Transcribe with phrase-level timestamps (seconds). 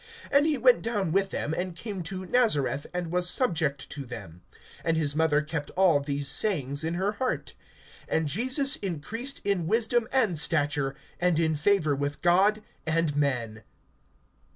[0.33, 4.41] (51)And he went down with them, and came to Nazareth, and was subject to them.
[4.83, 7.53] And his mother kept all these sayings in her heart.
[8.11, 13.61] (52)And Jesus increased in wisdom and stature, and in favor with God and men.